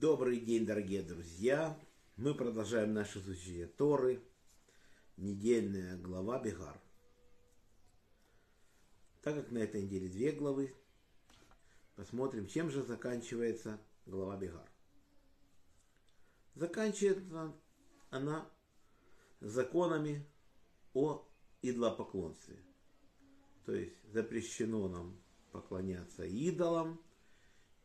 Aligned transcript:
Добрый 0.00 0.40
день, 0.40 0.64
дорогие 0.64 1.02
друзья! 1.02 1.78
Мы 2.16 2.34
продолжаем 2.34 2.94
наше 2.94 3.18
изучение 3.18 3.66
Торы, 3.66 4.22
недельная 5.18 5.98
глава 5.98 6.42
Бегар. 6.42 6.80
Так 9.20 9.34
как 9.34 9.50
на 9.50 9.58
этой 9.58 9.82
неделе 9.82 10.08
две 10.08 10.32
главы, 10.32 10.74
посмотрим, 11.96 12.46
чем 12.46 12.70
же 12.70 12.82
заканчивается 12.82 13.78
глава 14.06 14.38
Бегар. 14.38 14.70
Заканчивается 16.54 17.52
она 18.08 18.50
законами 19.40 20.26
о 20.94 21.28
идолопоклонстве. 21.60 22.56
То 23.66 23.74
есть 23.74 24.02
запрещено 24.10 24.88
нам 24.88 25.20
поклоняться 25.50 26.24
идолам. 26.24 27.00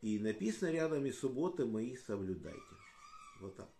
И 0.02 0.18
написано 0.18 0.70
рядом 0.70 1.06
и 1.06 1.12
субботы 1.12 1.64
мои 1.64 1.96
соблюдайте. 1.96 2.60
Вот 3.40 3.56
так. 3.56 3.70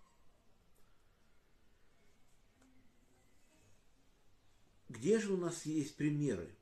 Где 4.89 5.19
же 5.19 5.33
у 5.33 5.37
нас 5.37 5.67
есть 5.67 5.97
примеры? 5.97 6.55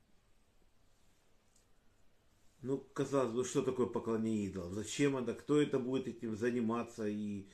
Ну, 2.62 2.78
казалось 2.78 3.34
бы, 3.34 3.44
что 3.44 3.62
такое 3.62 3.86
поклонение 3.86 4.46
идолам? 4.46 4.74
Зачем 4.74 5.16
это? 5.16 5.34
Кто 5.34 5.60
это 5.60 5.78
будет 5.78 6.08
этим 6.08 6.34
заниматься? 6.34 7.06
И 7.06 7.46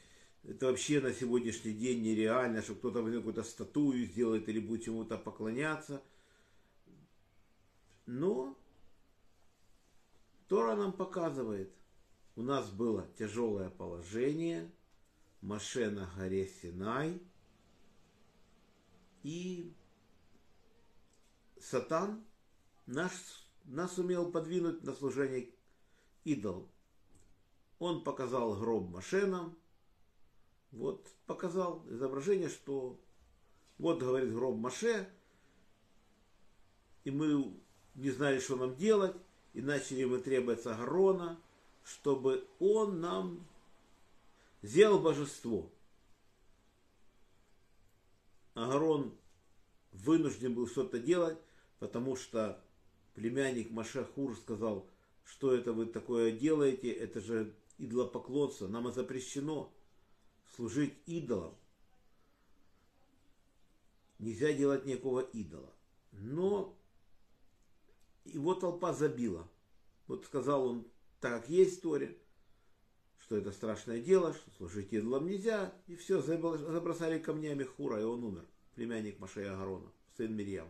это 0.44 0.66
вообще 0.66 1.00
на 1.00 1.12
сегодняшний 1.12 1.72
день 1.72 2.02
нереально, 2.02 2.62
что 2.62 2.76
кто-то 2.76 3.04
какую-то 3.04 3.42
статую 3.42 4.06
сделает 4.06 4.48
или 4.48 4.60
будет 4.60 4.84
чему-то 4.84 5.18
поклоняться. 5.18 6.02
Но 8.06 8.56
Тора 10.50 10.74
нам 10.74 10.92
показывает, 10.92 11.72
у 12.34 12.42
нас 12.42 12.72
было 12.72 13.06
тяжелое 13.16 13.70
положение, 13.70 14.68
Маше 15.42 15.90
на 15.90 16.10
горе 16.16 16.48
Синай, 16.48 17.22
и 19.22 19.72
Сатан 21.60 22.24
наш, 22.86 23.12
нас 23.62 23.96
умел 23.98 24.32
подвинуть 24.32 24.82
на 24.82 24.92
служение 24.92 25.54
идол. 26.24 26.68
Он 27.78 28.02
показал 28.02 28.56
гроб 28.56 28.90
Машенам, 28.90 29.56
вот 30.72 31.08
показал 31.26 31.86
изображение, 31.88 32.48
что 32.48 32.98
вот 33.78 34.00
говорит 34.00 34.34
гроб 34.34 34.56
Маше, 34.56 35.08
и 37.04 37.12
мы 37.12 37.56
не 37.94 38.10
знали, 38.10 38.40
что 38.40 38.56
нам 38.56 38.74
делать, 38.74 39.14
и 39.52 39.62
начали 39.62 40.04
мы 40.04 40.18
требовать 40.18 40.64
Агарона, 40.66 41.40
чтобы 41.84 42.46
он 42.58 43.00
нам 43.00 43.46
сделал 44.62 45.00
божество. 45.00 45.70
Агарон 48.54 49.14
вынужден 49.92 50.54
был 50.54 50.68
что-то 50.68 50.98
делать, 50.98 51.38
потому 51.78 52.16
что 52.16 52.62
племянник 53.14 53.70
Машахур 53.70 54.36
сказал, 54.36 54.86
что 55.24 55.54
это 55.54 55.72
вы 55.72 55.86
такое 55.86 56.32
делаете, 56.32 56.90
это 56.90 57.20
же 57.20 57.54
идолопоклонство, 57.78 58.68
нам 58.68 58.92
запрещено 58.92 59.72
служить 60.54 60.94
идолам. 61.06 61.54
Нельзя 64.18 64.52
делать 64.52 64.84
никакого 64.84 65.20
идола. 65.20 65.72
Но 66.12 66.76
его 68.32 68.54
толпа 68.54 68.92
забила. 68.92 69.48
Вот 70.06 70.24
сказал 70.24 70.66
он, 70.66 70.86
так 71.20 71.42
как 71.42 71.50
есть 71.50 71.76
история, 71.76 72.16
что 73.18 73.36
это 73.36 73.52
страшное 73.52 74.00
дело, 74.00 74.34
что 74.34 74.50
служить 74.52 74.92
идолам 74.92 75.26
нельзя, 75.26 75.72
и 75.86 75.94
все, 75.94 76.20
забросали 76.20 77.18
камнями 77.18 77.64
Хура, 77.64 78.00
и 78.00 78.04
он 78.04 78.24
умер, 78.24 78.46
племянник 78.74 79.20
Машея 79.20 79.52
Агарона, 79.52 79.92
сын 80.16 80.34
Мирьям. 80.34 80.68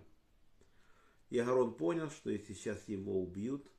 И 1.30 1.38
Агарон 1.38 1.74
понял, 1.74 2.10
что 2.10 2.30
если 2.30 2.52
сейчас 2.54 2.88
его 2.88 3.22
убьют, 3.22 3.70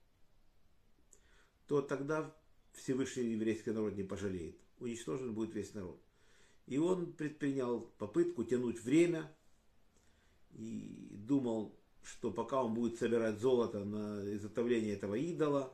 то 1.67 1.81
тогда 1.81 2.35
Всевышний 2.73 3.23
еврейский 3.23 3.71
народ 3.71 3.95
не 3.95 4.03
пожалеет. 4.03 4.57
Уничтожен 4.79 5.33
будет 5.33 5.53
весь 5.53 5.73
народ. 5.73 6.01
И 6.65 6.77
он 6.77 7.13
предпринял 7.13 7.81
попытку 7.97 8.43
тянуть 8.43 8.81
время 8.81 9.31
и 10.51 11.09
думал, 11.11 11.77
что 12.03 12.31
пока 12.31 12.63
он 12.63 12.73
будет 12.73 12.97
собирать 12.97 13.39
золото 13.39 13.83
на 13.83 14.35
изготовление 14.35 14.93
этого 14.93 15.15
идола, 15.15 15.73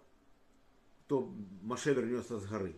то 1.08 1.34
Маше 1.62 1.94
вернется 1.94 2.40
с 2.40 2.46
горы. 2.46 2.76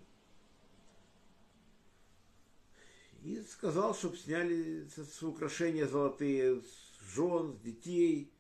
И 3.23 3.41
сказал, 3.41 3.93
чтобы 3.93 4.15
сняли 4.17 4.87
с 4.95 5.23
украшения 5.23 5.87
золотые 5.87 6.61
с 6.61 7.13
жен, 7.15 7.53
с 7.53 7.59
детей. 7.59 8.31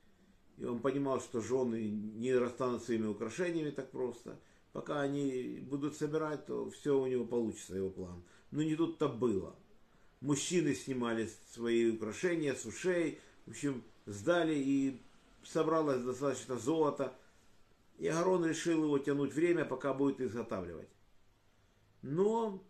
И 0.57 0.65
он 0.65 0.79
понимал, 0.79 1.19
что 1.19 1.41
жены 1.41 1.89
не 1.89 2.33
расстанут 2.33 2.83
своими 2.83 3.07
украшениями 3.07 3.71
так 3.71 3.91
просто. 3.91 4.39
Пока 4.71 5.01
они 5.01 5.59
будут 5.61 5.95
собирать, 5.97 6.45
то 6.45 6.69
все 6.69 6.97
у 6.97 7.07
него 7.07 7.25
получится, 7.25 7.75
его 7.75 7.89
план. 7.89 8.23
Но 8.51 8.61
не 8.61 8.75
тут-то 8.75 9.09
было. 9.09 9.55
Мужчины 10.21 10.75
снимали 10.75 11.29
свои 11.51 11.89
украшения 11.89 12.53
с 12.53 12.65
ушей. 12.65 13.19
В 13.45 13.51
общем, 13.51 13.83
сдали 14.09 14.55
и 14.55 15.01
собралось 15.43 16.01
достаточно 16.01 16.57
золота. 16.57 17.15
И 17.97 18.07
Агарон 18.07 18.45
решил 18.45 18.83
его 18.83 18.97
тянуть 18.97 19.33
время, 19.33 19.65
пока 19.65 19.93
будет 19.93 20.19
изготавливать. 20.21 20.89
Но 22.01 22.63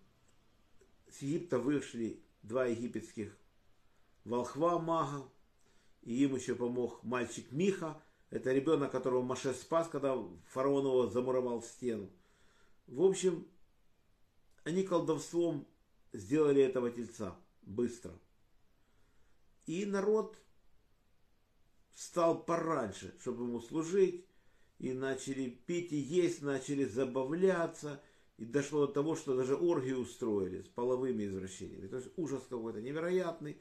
с 1.09 1.21
Египта 1.21 1.59
вышли 1.59 2.21
два 2.43 2.65
египетских 2.65 3.35
волхва 4.25 4.79
мага, 4.79 5.27
и 6.01 6.23
им 6.23 6.35
еще 6.35 6.55
помог 6.55 7.03
мальчик 7.03 7.51
Миха, 7.51 8.01
это 8.31 8.51
ребенок, 8.51 8.91
которого 8.91 9.21
Маше 9.21 9.53
спас, 9.53 9.87
когда 9.87 10.15
фараон 10.47 10.85
его 10.85 11.07
замуровал 11.07 11.61
в 11.61 11.65
стену. 11.65 12.09
В 12.87 13.01
общем, 13.01 13.47
они 14.63 14.83
колдовством 14.83 15.67
сделали 16.11 16.61
этого 16.61 16.91
тельца 16.91 17.35
быстро. 17.61 18.11
И 19.65 19.85
народ 19.85 20.37
встал 21.99 22.41
пораньше, 22.41 23.13
чтобы 23.19 23.43
ему 23.43 23.59
служить, 23.59 24.25
и 24.79 24.93
начали 24.93 25.49
пить 25.49 25.91
и 25.91 25.97
есть, 25.97 26.41
начали 26.41 26.85
забавляться, 26.85 28.01
и 28.37 28.45
дошло 28.45 28.87
до 28.87 28.93
того, 28.93 29.17
что 29.17 29.35
даже 29.35 29.57
оргии 29.57 29.91
устроили 29.91 30.61
с 30.61 30.67
половыми 30.67 31.25
извращениями. 31.25 31.87
То 31.87 31.97
есть 31.97 32.09
ужас 32.15 32.41
какой-то 32.49 32.79
невероятный. 32.81 33.57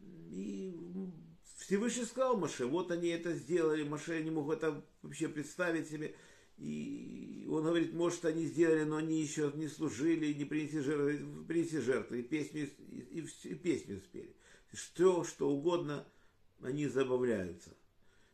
И 0.00 0.76
Всевышний 1.58 2.06
сказал 2.06 2.36
Маше, 2.36 2.66
вот 2.66 2.90
они 2.90 3.10
это 3.10 3.34
сделали, 3.34 3.84
Маше 3.84 4.20
не 4.24 4.32
мог 4.32 4.50
это 4.50 4.84
вообще 5.02 5.28
представить 5.28 5.88
себе. 5.88 6.16
И 6.58 7.46
он 7.48 7.62
говорит, 7.62 7.94
может, 7.94 8.24
они 8.24 8.46
сделали, 8.46 8.82
но 8.82 8.96
они 8.96 9.22
еще 9.22 9.52
не 9.54 9.68
служили, 9.68 10.32
не 10.32 10.44
принесли 10.44 10.80
жертвы, 10.80 11.44
принесли 11.46 11.78
жертвы, 11.78 12.18
и 12.18 12.22
песню, 12.24 12.68
и, 12.88 13.20
и, 13.20 13.26
и 13.44 13.54
песню 13.54 13.98
спели. 13.98 14.34
Что, 14.72 15.22
что 15.22 15.48
угодно, 15.48 16.04
они 16.62 16.86
забавляются. 16.86 17.76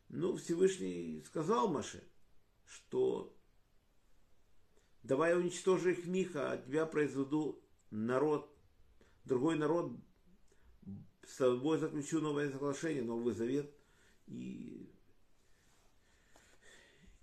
Ну, 0.09 0.37
Всевышний 0.37 1.23
сказал 1.27 1.69
Маше, 1.69 2.03
что 2.65 3.37
давай 5.03 5.37
уничтожи 5.37 5.93
их 5.93 6.07
Миха, 6.07 6.53
а 6.53 6.59
тебя 6.59 6.87
произведу 6.87 7.61
народ, 7.91 8.55
другой 9.25 9.57
народ, 9.57 9.93
с 11.27 11.37
тобой 11.37 11.79
заключу 11.79 12.21
новое 12.21 12.51
соглашение, 12.51 13.03
новый 13.03 13.35
завет, 13.35 13.73
и, 14.27 14.89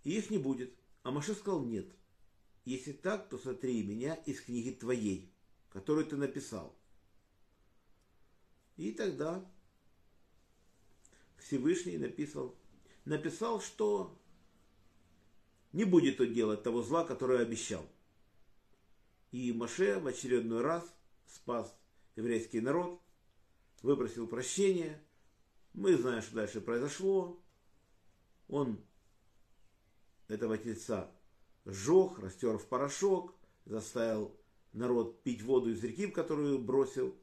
и 0.04 0.18
их 0.18 0.30
не 0.30 0.38
будет. 0.38 0.74
А 1.04 1.12
Маше 1.12 1.34
сказал, 1.34 1.64
нет. 1.64 1.88
Если 2.66 2.94
так, 2.94 3.30
то 3.30 3.38
сотри 3.38 3.84
меня 3.84 4.16
из 4.16 4.42
книги 4.42 4.72
твоей, 4.72 5.34
которую 5.70 6.06
ты 6.06 6.16
написал. 6.16 6.78
И 8.78 8.92
тогда 8.92 9.46
Всевышний 11.44 11.98
написал, 11.98 12.56
написал, 13.06 13.62
что 13.62 14.18
не 15.74 15.84
будет 15.84 16.22
он 16.22 16.34
делать 16.34 16.64
того 16.64 16.82
зла, 16.82 17.04
которое 17.04 17.42
обещал. 17.42 17.86
И 19.32 19.52
Маше 19.52 20.00
в 20.00 20.08
очередной 20.08 20.62
раз 20.62 20.84
спас 21.28 21.76
еврейский 22.16 22.62
народ, 22.62 23.02
выпросил 23.82 24.28
прощения. 24.28 25.02
Мы 25.74 25.98
знаем, 25.98 26.22
что 26.22 26.36
дальше 26.36 26.62
произошло. 26.62 27.42
Он 28.48 28.80
этого 30.28 30.58
тельца 30.58 31.12
сжег, 31.66 32.20
растер 32.20 32.58
в 32.58 32.68
порошок, 32.68 33.34
заставил 33.66 34.36
народ 34.72 35.22
пить 35.24 35.42
воду 35.42 35.72
из 35.72 35.84
реки, 35.84 36.08
в 36.08 36.14
которую 36.14 36.60
бросил 36.60 37.16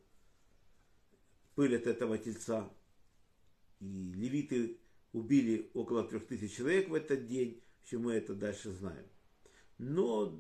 пыль 1.55 1.77
от 1.77 1.87
этого 1.87 2.19
тельца. 2.19 2.69
И 3.81 4.13
левиты 4.13 4.79
убили 5.13 5.71
около 5.75 6.05
трех 6.05 6.27
тысяч 6.27 6.57
человек 6.57 6.89
в 6.89 6.95
этот 6.95 7.27
день. 7.27 7.61
Все 7.83 7.99
мы 7.99 8.13
это 8.13 8.35
дальше 8.35 8.71
знаем. 8.71 9.07
Но 9.79 10.39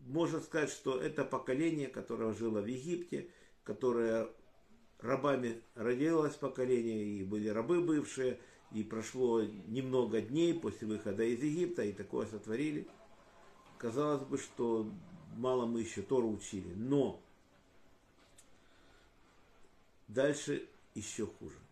можно 0.00 0.40
сказать, 0.40 0.70
что 0.70 1.00
это 1.00 1.24
поколение, 1.24 1.88
которое 1.88 2.32
жило 2.32 2.60
в 2.60 2.66
Египте, 2.66 3.30
которое 3.62 4.28
рабами 4.98 5.62
родилось 5.74 6.34
поколение, 6.34 7.04
и 7.04 7.24
были 7.24 7.48
рабы 7.48 7.80
бывшие, 7.82 8.40
и 8.72 8.82
прошло 8.82 9.42
немного 9.42 10.20
дней 10.20 10.54
после 10.54 10.88
выхода 10.88 11.22
из 11.24 11.42
Египта, 11.42 11.82
и 11.82 11.92
такое 11.92 12.26
сотворили. 12.26 12.88
Казалось 13.78 14.26
бы, 14.26 14.38
что 14.38 14.90
мало 15.36 15.66
мы 15.66 15.80
еще 15.80 16.02
Тору 16.02 16.30
учили, 16.30 16.72
но 16.74 17.20
дальше 20.08 20.66
еще 20.94 21.26
хуже. 21.26 21.63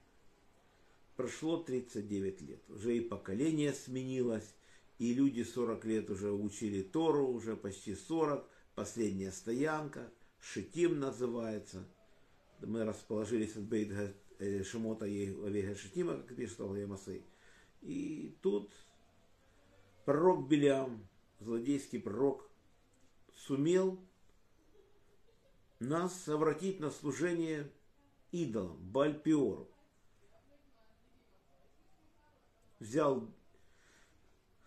Прошло 1.22 1.56
39 1.56 2.40
лет, 2.40 2.68
уже 2.68 2.96
и 2.96 3.00
поколение 3.00 3.72
сменилось, 3.72 4.56
и 4.98 5.14
люди 5.14 5.44
40 5.44 5.84
лет 5.84 6.10
уже 6.10 6.32
учили 6.32 6.82
Тору, 6.82 7.28
уже 7.28 7.54
почти 7.54 7.94
40, 7.94 8.44
последняя 8.74 9.30
стоянка, 9.30 10.12
Шитим 10.40 10.98
называется. 10.98 11.86
Мы 12.58 12.84
расположились 12.84 13.54
от 13.54 13.62
Бейт 13.62 14.16
э, 14.40 14.64
Шимота 14.64 15.06
и 15.06 15.28
Авега 15.28 15.76
Шитима, 15.76 16.16
как 16.16 16.36
пишет 16.36 16.58
Алгамасей. 16.58 17.24
И 17.82 18.36
тут 18.42 18.72
пророк 20.04 20.48
Белям, 20.48 21.06
злодейский 21.38 22.00
пророк, 22.00 22.50
сумел 23.46 23.96
нас 25.78 26.26
обратить 26.26 26.80
на 26.80 26.90
служение 26.90 27.70
идолам, 28.32 28.76
Бальпиору. 28.90 29.68
Взял 32.82 33.28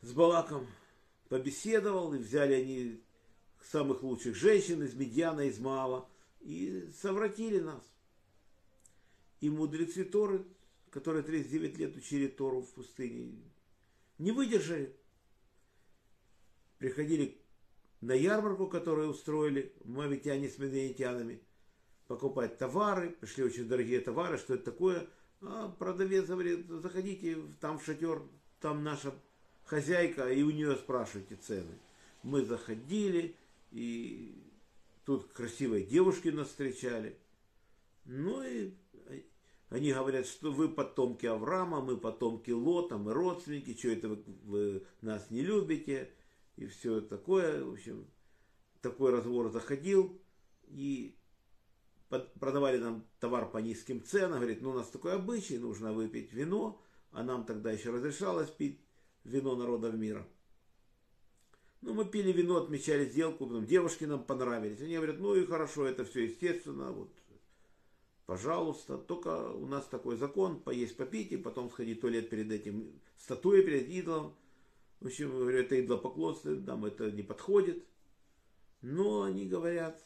с 0.02 0.14
Балаком, 0.14 0.68
побеседовал, 1.28 2.14
и 2.14 2.18
взяли 2.18 2.54
они 2.54 3.04
самых 3.62 4.04
лучших 4.04 4.38
женщин 4.38 4.82
из 4.84 4.94
Медьяна, 4.94 5.42
из 5.42 5.60
Маава, 5.60 6.08
и 6.40 6.90
совратили 7.02 7.60
нас. 7.60 7.84
И 9.42 9.50
мудрецы 9.50 10.06
Торы, 10.06 10.46
которые 10.92 11.24
39 11.24 11.78
лет 11.78 11.98
учили 11.98 12.28
Тору 12.28 12.62
в 12.62 12.70
пустыне, 12.70 13.34
не 14.18 14.32
выдержали. 14.32 14.96
Приходили 16.78 17.38
на 18.00 18.14
ярмарку, 18.14 18.68
которую 18.68 19.10
устроили 19.10 19.74
мавитяне 19.84 20.48
с 20.48 20.58
медведитянами, 20.58 21.42
покупать 22.08 22.58
товары, 22.58 23.10
пришли 23.10 23.44
очень 23.44 23.68
дорогие 23.68 24.00
товары, 24.00 24.38
что 24.38 24.54
это 24.54 24.72
такое. 24.72 25.06
А 25.42 25.70
продавец 25.70 26.26
говорит, 26.26 26.68
заходите 26.68 27.38
там 27.60 27.78
в 27.78 27.86
шатер, 27.86 28.22
там 28.60 28.84
наша 28.84 29.14
хозяйка, 29.66 30.32
и 30.32 30.42
у 30.44 30.52
нее 30.52 30.76
спрашивайте 30.76 31.36
цены. 31.36 31.78
Мы 32.24 32.44
заходили, 32.46 33.36
и 33.72 34.36
тут 35.06 35.32
красивые 35.32 35.86
девушки 35.86 36.30
нас 36.30 36.48
встречали. 36.48 37.18
Ну 38.06 38.44
и 38.44 38.74
они 39.70 39.92
говорят, 39.92 40.28
что 40.28 40.52
вы 40.52 40.70
потомки 40.70 41.26
Авраама, 41.26 41.82
мы 41.82 41.98
потомки 41.98 42.52
Лота, 42.52 42.98
мы 42.98 43.14
родственники, 43.14 43.76
что 43.78 43.90
это 43.90 44.10
вы, 44.10 44.24
вы 44.44 44.84
нас 45.02 45.32
не 45.32 45.42
любите 45.42 46.12
и 46.56 46.68
все 46.68 47.02
такое. 47.02 47.64
В 47.64 47.74
общем, 47.74 48.06
такой 48.82 49.12
разговор 49.12 49.52
заходил. 49.52 50.20
И 50.68 51.16
продавали 52.10 52.78
нам 52.78 53.06
товар 53.20 53.50
по 53.50 53.58
низким 53.58 54.04
ценам. 54.04 54.40
Говорит, 54.40 54.62
ну 54.62 54.72
у 54.72 54.74
нас 54.74 54.90
такой 54.90 55.14
обычай, 55.14 55.58
нужно 55.58 55.94
выпить 55.94 56.34
вино. 56.34 56.82
А 57.12 57.24
нам 57.24 57.46
тогда 57.46 57.72
еще 57.72 57.92
разрешалось 57.92 58.50
пить 58.50 58.82
вино 59.24 59.56
народов 59.56 59.96
мира. 59.96 60.28
Ну, 61.82 61.94
мы 61.94 62.04
пили 62.04 62.32
вино, 62.32 62.58
отмечали 62.58 63.06
сделку, 63.06 63.46
потом 63.46 63.66
девушки 63.66 64.06
нам 64.06 64.24
понравились. 64.24 64.82
Они 64.82 64.96
говорят, 64.96 65.20
ну 65.20 65.36
и 65.36 65.46
хорошо, 65.46 65.86
это 65.86 66.04
все 66.04 66.24
естественно, 66.24 66.92
вот, 66.92 67.12
пожалуйста. 68.26 68.98
Только 68.98 69.52
у 69.52 69.68
нас 69.68 69.86
такой 69.86 70.18
закон, 70.18 70.60
поесть, 70.60 70.98
попить, 70.98 71.32
и 71.32 71.38
потом 71.38 71.70
сходить 71.70 72.00
в 72.00 72.02
туалет 72.02 72.30
перед 72.30 72.52
этим, 72.52 73.00
статуей 73.18 73.64
перед 73.64 73.88
идолом. 73.88 74.36
В 75.00 75.06
общем, 75.06 75.30
говорю, 75.30 75.60
это 75.60 75.80
идолопоклонство, 75.80 76.50
нам 76.50 76.86
это 76.86 77.12
не 77.12 77.22
подходит. 77.22 77.86
Но 78.82 79.22
они 79.22 79.46
говорят, 79.46 80.04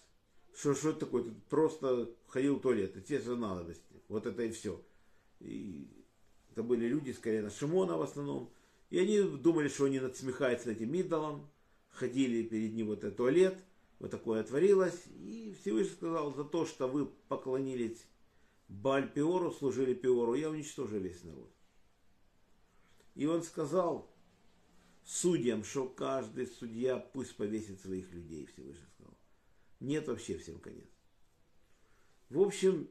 что 0.55 0.73
что 0.75 0.93
такое, 0.93 1.23
Тут 1.23 1.43
просто 1.45 2.09
ходил 2.27 2.57
в 2.57 2.61
туалет, 2.61 3.05
те 3.05 3.19
же 3.19 3.35
надобности. 3.35 3.83
Вот 4.07 4.25
это 4.25 4.43
и 4.43 4.51
все. 4.51 4.81
И 5.39 5.87
это 6.51 6.63
были 6.63 6.87
люди 6.87 7.11
с 7.11 7.19
колена 7.19 7.49
Шимона 7.49 7.97
в 7.97 8.01
основном. 8.01 8.51
И 8.89 8.99
они 8.99 9.21
думали, 9.21 9.67
что 9.67 9.85
они 9.85 9.99
надсмехаются 9.99 10.69
над 10.69 10.77
этим 10.77 10.93
идолом. 10.95 11.49
Ходили 11.91 12.43
перед 12.43 12.73
ним 12.73 12.87
вот 12.87 13.03
этот 13.03 13.17
туалет. 13.17 13.57
Вот 13.99 14.11
такое 14.11 14.41
отворилось. 14.41 15.05
И 15.19 15.55
Всевышний 15.61 15.93
сказал, 15.93 16.33
за 16.33 16.43
то, 16.43 16.65
что 16.65 16.87
вы 16.87 17.05
поклонились 17.27 18.05
Баль 18.67 19.11
Пиору, 19.11 19.51
служили 19.51 19.93
Пиору, 19.93 20.35
я 20.35 20.49
уничтожу 20.49 20.97
весь 20.97 21.23
народ. 21.23 21.51
И 23.15 23.25
он 23.25 23.43
сказал, 23.43 24.09
судьям, 25.03 25.63
что 25.63 25.87
каждый 25.87 26.47
судья 26.47 26.97
пусть 26.97 27.35
повесит 27.35 27.81
своих 27.81 28.11
людей, 28.13 28.45
Всевышний 28.45 28.85
сказал. 28.95 29.17
Нет, 29.79 30.07
вообще 30.07 30.37
всем 30.37 30.59
конец. 30.59 30.87
В 32.29 32.39
общем, 32.41 32.89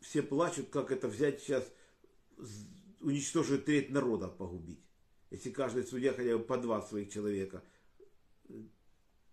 все 0.00 0.22
плачут, 0.22 0.70
как 0.70 0.90
это 0.90 1.08
взять 1.08 1.40
сейчас, 1.40 1.70
уничтожить 3.00 3.64
треть 3.64 3.90
народа, 3.90 4.28
погубить. 4.28 4.82
Если 5.30 5.50
каждый 5.50 5.84
судья 5.84 6.12
хотя 6.12 6.38
бы 6.38 6.44
по 6.44 6.56
два 6.56 6.80
своих 6.82 7.12
человека 7.12 7.62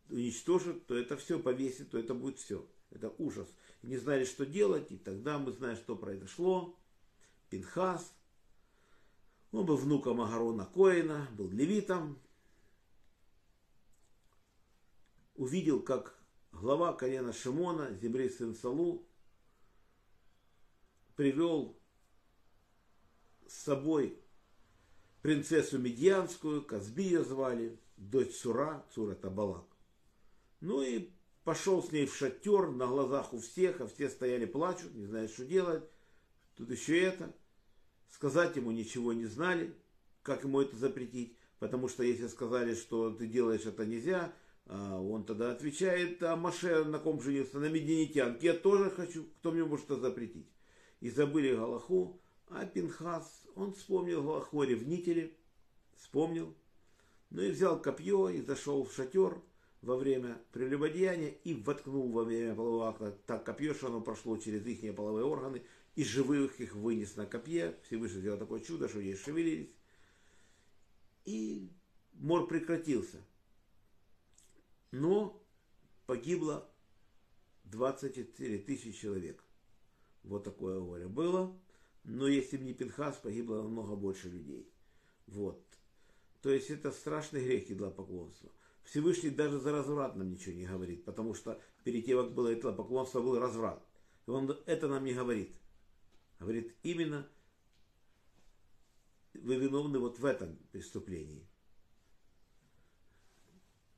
уничтожит, 0.10 0.86
то 0.88 0.98
это 0.98 1.18
все 1.18 1.40
повесит, 1.40 1.92
то 1.92 1.98
это 1.98 2.14
будет 2.14 2.40
все. 2.40 2.68
Это 2.92 3.10
ужас. 3.18 3.48
И 3.82 3.88
не 3.88 3.98
знали, 3.98 4.26
что 4.26 4.46
делать, 4.46 4.92
и 4.92 4.98
тогда 4.98 5.38
мы 5.40 5.52
знаем, 5.52 5.78
что 5.78 5.96
произошло. 5.96 6.78
Пинхас, 7.50 8.14
он 9.52 9.66
был 9.66 9.78
внуком 9.78 10.22
Агарона 10.22 10.66
Коина, 10.66 11.28
был 11.38 11.50
левитом. 11.50 12.20
Увидел, 15.36 15.82
как 15.82 16.18
глава 16.60 16.94
колена 16.94 17.34
Шимона, 17.34 17.94
Зимри 18.02 18.30
сын 18.30 18.56
Салу, 18.56 19.06
привел 21.16 21.78
с 23.48 23.54
собой 23.54 24.19
принцессу 25.22 25.78
Медьянскую, 25.80 26.63
Казби 26.63 27.04
ее 27.04 27.24
звали, 27.24 27.80
дочь 27.98 28.36
Цура, 28.36 28.86
Цур 28.94 29.12
это 29.12 29.30
Балак. 29.30 29.66
Ну 30.62 30.81
и 30.81 31.09
пошел 31.44 31.83
с 31.83 31.92
ней 31.92 32.06
в 32.06 32.16
шатер 32.16 32.71
на 32.71 32.88
глазах 32.88 33.33
у 33.33 33.40
всех, 33.40 33.81
а 33.81 33.88
все 33.88 34.09
стояли 34.09 34.45
плачут, 34.45 34.94
не 34.95 35.06
знают, 35.06 35.31
что 35.31 35.45
делать. 35.45 35.83
Тут 36.56 36.71
еще 36.71 37.00
это– 37.00 37.33
сказать 38.16 38.56
ему 38.56 38.71
ничего 38.71 39.14
не 39.14 39.26
знали, 39.26 39.76
как 40.24 40.44
ему 40.44 40.62
это 40.62 40.76
запретить, 40.76 41.38
потому 41.59 41.88
что 41.88 42.04
если 42.04 42.28
сказали, 42.28 42.74
что 42.74 43.12
ты 43.12 43.28
делаешь 43.28 43.66
это 43.66 43.85
нельзя, 43.85 44.33
он 44.68 45.26
тогда 45.26 45.52
отвечает, 45.52 46.22
а 46.24 46.36
Маше 46.36 46.84
на 46.86 47.00
ком 47.00 47.22
женился? 47.22 47.60
На 47.60 47.69
мединитянке. 47.69 48.48
Я 48.48 48.54
тоже 48.54 48.90
хочу, 48.90 49.26
кто 49.40 49.52
мне 49.52 49.64
может 49.64 49.86
это 49.86 50.00
запретить? 50.00 50.48
И 51.02 51.10
забыли 51.10 51.56
Галаху, 51.56 52.19
а 52.50 52.66
Пинхас, 52.66 53.44
он 53.56 53.74
вспомнил 53.74 54.24
Галаху 54.24 54.62
о 54.62 54.66
ревнителе, 54.66 55.36
вспомнил, 55.98 56.56
ну 57.30 57.42
и 57.42 57.52
взял 57.52 57.80
копье 57.80 58.30
и 58.30 58.42
зашел 58.42 58.86
в 58.86 58.94
шатер 58.94 59.42
во 59.81 59.98
время 59.98 60.42
прелюбодеяния 60.52 61.30
и 61.44 61.54
воткнул 61.54 62.12
во 62.12 62.24
время 62.24 62.56
полового 62.56 62.90
акта 62.90 63.12
так 63.28 63.45
копье, 63.45 63.74
что 63.74 63.88
оно 63.88 64.02
прошло 64.02 64.38
через 64.38 64.66
их 64.66 64.95
половые 64.95 65.26
органы 65.26 65.62
и 65.95 66.04
живых 66.04 66.60
их 66.60 66.76
вынес 66.76 67.16
на 67.16 67.26
копье. 67.26 67.76
Всевышний 67.84 68.22
сделал 68.22 68.40
такое 68.40 68.62
чудо, 68.62 68.90
что 68.90 69.00
они 69.00 69.16
шевелились. 69.16 69.74
И 71.26 71.69
мор 72.14 72.48
прекратился. 72.48 73.18
Но 74.92 75.42
погибло 76.06 76.69
24 77.65 78.57
тысячи 78.59 78.92
человек. 78.92 79.44
Вот 80.23 80.44
такое 80.44 80.80
горе 80.80 81.07
было. 81.07 81.57
Но 82.04 82.27
если 82.27 82.57
бы 82.57 82.63
не 82.63 82.73
Пинхас, 82.73 83.18
погибло 83.18 83.63
намного 83.63 83.95
больше 83.95 84.30
людей. 84.30 84.71
Вот. 85.27 85.63
То 86.42 86.51
есть 86.51 86.69
это 86.69 86.92
страшный 86.92 87.44
грех 87.44 87.68
поклонства. 87.95 88.51
Всевышний 88.83 89.31
даже 89.31 89.59
за 89.59 89.71
разврат 89.71 90.15
нам 90.15 90.30
ничего 90.30 90.54
не 90.54 90.68
говорит, 90.68 91.04
потому 91.04 91.33
что 91.33 91.59
перед 91.83 92.06
тем, 92.06 92.23
как 92.23 92.35
было 92.35 92.49
это 92.49 92.71
поклонство, 92.71 93.19
был 93.19 93.39
разврат. 93.39 93.83
И 94.27 94.30
он 94.30 94.56
это 94.68 94.87
нам 94.87 95.04
не 95.04 95.13
говорит. 95.13 95.56
Говорит, 96.39 96.75
именно 96.83 97.27
вы 99.33 99.56
виновны 99.56 99.97
вот 99.97 100.19
в 100.19 100.25
этом 100.25 100.57
преступлении. 100.71 101.47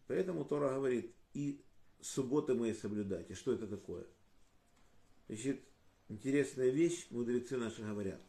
Поэтому 0.08 0.46
Тора 0.46 0.74
говорит, 0.74 1.14
и 1.34 1.62
субботы 2.02 2.54
мои 2.54 2.74
соблюдайте. 2.74 3.36
Что 3.36 3.54
это 3.54 3.68
такое? 3.68 4.06
Значит, 5.28 5.62
интересная 6.08 6.70
вещь, 6.70 7.08
мудрецы 7.10 7.58
наши 7.58 7.82
говорят. 7.82 8.22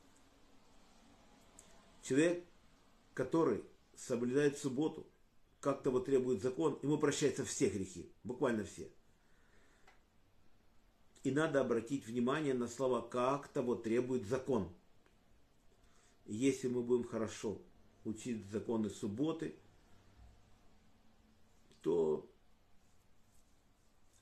Человек, 2.02 2.44
который 3.14 3.64
соблюдает 3.94 4.58
субботу, 4.58 5.06
как 5.60 5.82
того 5.82 6.00
требует 6.00 6.42
закон, 6.42 6.78
ему 6.82 6.98
прощаются 6.98 7.44
все 7.44 7.68
грехи, 7.68 8.10
буквально 8.24 8.64
все. 8.64 8.90
И 11.24 11.30
надо 11.30 11.60
обратить 11.60 12.06
внимание 12.06 12.54
на 12.54 12.68
слова 12.68 13.00
«как 13.00 13.48
того 13.48 13.74
требует 13.74 14.24
закон». 14.26 14.72
Если 16.26 16.68
мы 16.68 16.82
будем 16.82 17.04
хорошо 17.04 17.60
учить 18.04 18.46
законы 18.50 18.88
субботы, 18.90 19.56
то 21.82 22.30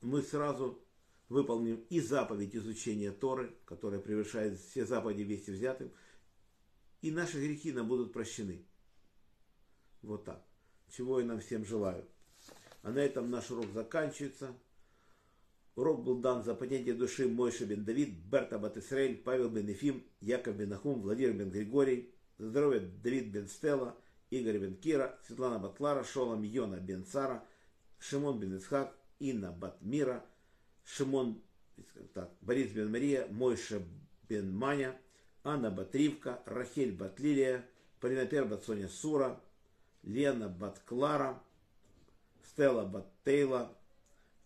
мы 0.01 0.21
сразу 0.21 0.81
выполним 1.29 1.83
и 1.89 1.99
заповедь 1.99 2.55
изучения 2.55 3.11
Торы, 3.11 3.55
которая 3.65 3.99
превышает 3.99 4.59
все 4.59 4.85
заповеди 4.85 5.23
вместе 5.23 5.51
взятым, 5.51 5.91
и 7.01 7.11
наши 7.11 7.39
грехи 7.39 7.71
нам 7.71 7.87
будут 7.87 8.13
прощены. 8.13 8.65
Вот 10.01 10.25
так. 10.25 10.43
Чего 10.89 11.19
я 11.19 11.25
нам 11.25 11.39
всем 11.39 11.65
желаю. 11.65 12.05
А 12.81 12.91
на 12.91 12.99
этом 12.99 13.29
наш 13.29 13.51
урок 13.51 13.71
заканчивается. 13.73 14.55
Урок 15.75 16.03
был 16.03 16.19
дан 16.19 16.43
за 16.43 16.55
понятие 16.55 16.95
души 16.95 17.27
Мойша 17.27 17.65
бен 17.65 17.83
Давид, 17.83 18.17
Берта 18.17 18.57
бат 18.57 18.77
Исраэль, 18.77 19.17
Павел 19.17 19.49
бен 19.49 19.67
Ефим, 19.67 20.03
Яков 20.21 20.55
бен 20.55 20.69
Нахум, 20.69 21.01
Владимир 21.01 21.33
бен 21.33 21.51
Григорий, 21.51 22.13
за 22.37 22.49
здоровье 22.49 22.79
Давид 22.79 23.27
бен 23.27 23.47
Стелла, 23.47 23.95
Игорь 24.29 24.59
бен 24.59 24.75
Кира, 24.77 25.17
Светлана 25.25 25.59
Батлара, 25.59 26.03
Шолом 26.03 26.43
Йона 26.43 26.77
бен 26.77 27.05
Сара, 27.05 27.43
Шимон 27.99 28.39
бен 28.39 28.57
Исхак, 28.57 28.97
Инна 29.19 29.51
бат 29.51 29.77
Мира, 29.81 30.23
Шимон, 30.85 31.41
так, 32.13 32.29
Борис 32.41 32.71
бен 32.71 32.91
Мария, 32.91 33.27
Мойша 33.31 33.81
бен 34.29 34.55
Маня, 34.55 34.97
Анна 35.43 35.71
бат 35.71 35.95
Ривка, 35.95 36.39
Рахель 36.45 36.91
бат 36.91 37.19
Лилия, 37.19 37.65
Паринапер 37.99 38.45
бат 38.45 38.63
Соня 38.63 38.89
Сура, 38.89 39.39
Лена 40.03 40.49
бат 40.49 40.81
Клара, 40.85 41.39
Стелла 42.43 42.85
бат 42.85 43.11
Тейла, 43.23 43.73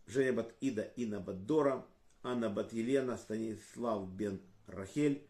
Женя 0.08 0.34
бат 0.34 0.54
Ида, 0.62 0.92
Инна 0.96 1.20
бат 1.20 1.46
Дора, 1.46 1.84
Анна 2.24 2.50
бат 2.50 2.74
Елена, 2.74 3.18
Станислав 3.18 4.08
бен 4.08 4.40
Рахель, 4.68 5.22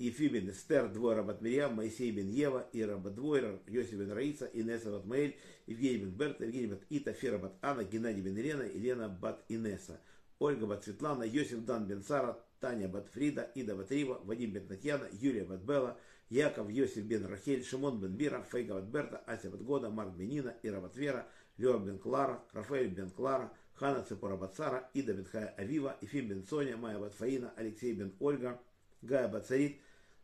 Ефи 0.00 0.28
бен 0.28 0.48
Эстер, 0.48 0.88
Двора 0.88 1.22
бат 1.22 1.42
Мирьям, 1.42 1.74
Моисей 1.74 2.10
бен 2.10 2.30
Ева, 2.30 2.66
Ира 2.72 2.96
бат 2.96 3.14
Двойра, 3.14 3.58
Йосиф 3.68 3.98
бен 3.98 4.10
Раиса, 4.12 4.48
Инесса 4.54 4.90
бат 4.90 5.04
Маэль, 5.04 5.36
Евгений 5.66 5.98
бен 5.98 6.10
Берта, 6.10 6.46
Евгений 6.46 6.68
бат 6.68 6.80
Ита, 6.88 7.12
Фера 7.12 7.36
бат 7.38 7.52
Анна, 7.60 7.84
Геннадий 7.84 8.22
бен 8.22 8.34
Елена, 8.34 8.62
Елена 8.62 9.10
бат 9.10 9.44
Инесса, 9.50 10.00
Ольга 10.38 10.66
бат 10.66 10.84
Светлана, 10.84 11.24
Йосиф 11.24 11.66
Дан 11.66 11.84
бен 11.86 12.02
Сара, 12.02 12.38
Таня 12.60 12.88
бат 12.88 13.08
Фрида, 13.08 13.50
Ида 13.54 13.76
бат 13.76 13.90
Рива, 13.90 14.20
Вадим 14.24 14.52
бен 14.52 14.66
Татьяна, 14.66 15.04
Юлия 15.20 15.44
бат 15.44 15.60
Белла, 15.60 15.98
Яков, 16.30 16.70
Йосиф 16.70 17.04
бен 17.04 17.26
Рахель, 17.26 17.62
Шимон 17.62 18.00
бен 18.00 18.16
Бира, 18.16 18.42
Фейга 18.42 18.74
бат 18.74 18.90
Берта, 18.90 19.20
Ася 19.26 19.50
бат 19.50 19.62
Года, 19.62 19.90
Марк 19.90 20.16
бен 20.16 20.28
Нина, 20.28 20.54
Ира 20.62 20.80
бат 20.80 20.96
Вера, 20.96 21.26
Лева 21.58 21.78
бен 21.78 21.98
Клара, 21.98 22.42
Рафаэль 22.54 22.88
бен 22.88 23.10
Клара, 23.10 23.50
Хана 23.74 24.02
Цепора 24.02 24.36
бат 24.36 24.56
Сара, 24.56 24.88
Ида 24.94 25.12
бен 25.12 25.26
Хая 25.26 25.54
Авива, 25.58 25.96
Ефим 26.00 26.28
бен 26.28 26.46
Соня, 26.48 26.78
Майя 26.78 26.98
бат 26.98 27.12
Фаина, 27.12 27.52
Алексей 27.58 27.92
бен 27.92 28.14
Ольга, 28.18 28.58
Гая 29.02 29.28
бат 29.28 29.46
Царит, 29.46 29.78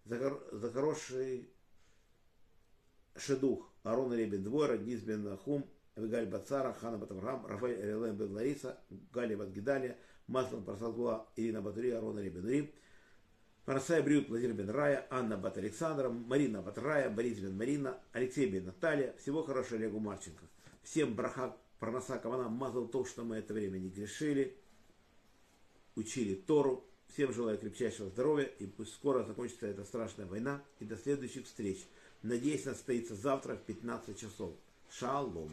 за, 0.07 0.73
хороший 0.73 1.51
шедух, 3.17 3.73
Арон 3.83 4.13
Ребен 4.13 4.43
Двойра, 4.43 4.77
Низ 4.77 5.03
бен 5.03 5.23
Нахум, 5.23 5.69
Авигаль 5.97 6.27
бат 6.27 6.49
Сара, 6.49 6.73
Хана 6.73 6.99
бат 6.99 7.11
Авраам, 7.11 7.47
Рафаэль 7.47 7.81
Элен 7.81 8.17
бен 8.17 8.33
Лариса, 8.33 8.79
Гали 9.13 9.35
бат 9.35 9.51
Гидаля, 9.51 9.97
Маслан 10.27 10.65
Прасадгула, 10.65 11.29
Ирина 11.37 11.63
Батури, 11.63 11.91
Арон 11.91 12.19
Ребен 12.19 12.49
Рим, 12.49 12.71
Марсай 13.67 14.01
Брюд, 14.03 14.29
Владимир 14.29 14.55
бен 14.55 14.71
Рая, 14.71 15.07
Анна 15.11 15.37
бат 15.37 15.59
Александра, 15.59 16.09
Марина 16.09 16.63
бат 16.63 16.79
Рая, 16.79 17.11
Борис 17.11 17.41
бен 17.41 17.57
Марина, 17.57 17.99
Алексей 18.13 18.49
бен 18.49 18.67
Наталья. 18.67 19.15
Всего 19.19 19.43
хорошего 19.43 19.81
Олегу 19.81 19.99
Марченко. 19.99 20.45
Всем 20.83 21.15
браха, 21.15 21.57
проноса 21.81 22.19
кавана, 22.19 22.49
мазал 22.49 22.87
то, 22.87 23.05
что 23.05 23.25
мы 23.25 23.37
это 23.37 23.55
время 23.55 23.79
не 23.79 23.89
грешили, 23.89 24.57
учили 25.97 26.37
Тору. 26.37 26.85
Всем 27.17 27.33
желаю 27.33 27.57
крепчайшего 27.57 28.11
здоровья 28.11 28.45
и 28.45 28.67
пусть 28.67 28.93
скоро 28.93 29.25
закончится 29.25 29.67
эта 29.67 29.87
страшная 29.87 30.27
война. 30.27 30.61
И 30.81 30.85
до 30.85 30.99
следующих 30.99 31.47
встреч. 31.47 31.79
Надеюсь, 32.23 32.65
состоится 32.65 33.15
завтра 33.15 33.57
в 33.57 33.63
15 33.63 34.19
часов. 34.19 34.53
Шалом. 34.91 35.51